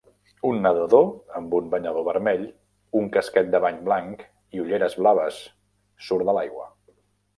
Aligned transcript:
Un 0.51 0.55
nedador 0.61 1.03
amb 1.39 1.51
un 1.57 1.67
banyador 1.73 2.07
vermell, 2.07 2.47
un 3.01 3.11
casquet 3.17 3.53
de 3.57 3.61
bany 3.67 3.77
blanc 3.91 4.25
i 4.59 4.65
ulleres 4.65 4.97
blaves 5.03 5.39
surt 6.09 6.31
de 6.33 6.37
l'aigua. 6.39 6.67